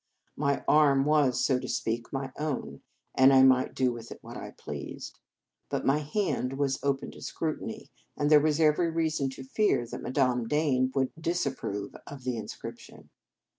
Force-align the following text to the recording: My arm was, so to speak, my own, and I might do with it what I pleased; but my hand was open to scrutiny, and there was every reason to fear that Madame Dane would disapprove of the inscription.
My 0.35 0.63
arm 0.67 1.05
was, 1.05 1.45
so 1.45 1.59
to 1.59 1.67
speak, 1.67 2.11
my 2.11 2.31
own, 2.35 2.81
and 3.13 3.31
I 3.31 3.43
might 3.43 3.75
do 3.75 3.93
with 3.93 4.11
it 4.11 4.17
what 4.23 4.35
I 4.35 4.49
pleased; 4.49 5.19
but 5.69 5.85
my 5.85 5.99
hand 5.99 6.53
was 6.53 6.79
open 6.81 7.11
to 7.11 7.21
scrutiny, 7.21 7.91
and 8.17 8.31
there 8.31 8.39
was 8.41 8.59
every 8.59 8.89
reason 8.89 9.29
to 9.29 9.43
fear 9.43 9.85
that 9.85 10.01
Madame 10.01 10.47
Dane 10.47 10.91
would 10.95 11.11
disapprove 11.21 11.95
of 12.07 12.23
the 12.23 12.35
inscription. 12.35 13.11